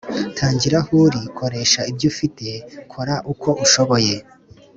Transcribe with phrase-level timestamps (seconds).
[0.37, 1.21] “tangira aho uri.
[1.37, 2.47] koresha ibyo ufite.
[2.91, 4.15] kora uko ushoboye.”